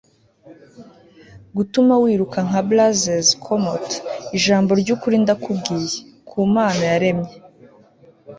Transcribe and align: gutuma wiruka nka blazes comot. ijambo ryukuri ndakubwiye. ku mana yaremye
gutuma 1.55 1.93
wiruka 2.03 2.39
nka 2.47 2.61
blazes 2.67 3.27
comot. 3.43 3.87
ijambo 4.37 4.71
ryukuri 4.81 5.15
ndakubwiye. 5.23 5.97
ku 6.29 6.37
mana 6.55 6.81
yaremye 6.91 7.33